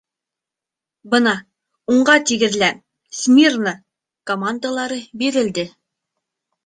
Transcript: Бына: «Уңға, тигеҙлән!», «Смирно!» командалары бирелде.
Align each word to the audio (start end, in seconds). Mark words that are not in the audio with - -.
Бына: 1.11 1.33
«Уңға, 1.95 2.15
тигеҙлән!», 2.31 2.81
«Смирно!» 3.21 3.75
командалары 4.33 4.99
бирелде. 5.25 5.67